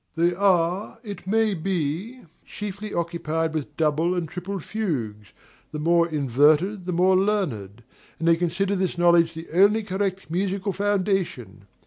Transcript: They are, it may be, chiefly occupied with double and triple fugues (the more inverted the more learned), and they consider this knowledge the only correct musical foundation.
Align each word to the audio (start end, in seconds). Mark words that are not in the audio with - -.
They 0.15 0.33
are, 0.33 0.97
it 1.03 1.27
may 1.27 1.53
be, 1.53 2.23
chiefly 2.43 2.91
occupied 2.91 3.53
with 3.53 3.77
double 3.77 4.15
and 4.15 4.27
triple 4.27 4.57
fugues 4.59 5.27
(the 5.71 5.77
more 5.77 6.09
inverted 6.09 6.87
the 6.87 6.91
more 6.91 7.15
learned), 7.15 7.83
and 8.17 8.27
they 8.27 8.35
consider 8.35 8.75
this 8.75 8.97
knowledge 8.97 9.35
the 9.35 9.45
only 9.53 9.83
correct 9.83 10.31
musical 10.31 10.73
foundation. 10.73 11.67